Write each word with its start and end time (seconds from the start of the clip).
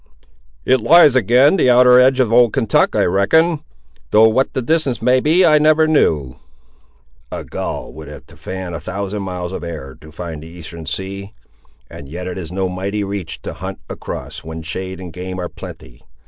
"It 0.65 0.81
lies 0.81 1.15
ag'in 1.15 1.57
the 1.57 1.69
outer 1.69 1.99
edge 1.99 2.19
of 2.19 2.33
old 2.33 2.53
Kentuck, 2.53 2.95
I 2.95 3.03
reckon; 3.05 3.59
though 4.09 4.27
what 4.27 4.53
the 4.53 4.61
distance 4.63 4.99
may 4.99 5.19
be 5.19 5.45
I 5.45 5.59
never 5.59 5.85
knew." 5.87 6.37
"A 7.31 7.43
gull 7.43 7.93
would 7.93 8.07
have 8.07 8.25
to 8.25 8.35
fan 8.35 8.73
a 8.73 8.79
thousand 8.79 9.21
miles 9.21 9.51
of 9.51 9.63
air 9.63 9.95
to 10.01 10.11
find 10.11 10.41
the 10.41 10.47
eastern 10.47 10.87
sea. 10.87 11.35
And 11.87 12.09
yet 12.09 12.25
it 12.25 12.39
is 12.39 12.51
no 12.51 12.67
mighty 12.67 13.03
reach 13.03 13.43
to 13.43 13.53
hunt 13.53 13.77
across, 13.91 14.43
when 14.43 14.63
shade 14.63 14.99
and 14.99 15.13
game 15.13 15.39
are 15.39 15.49
plenty! 15.49 16.01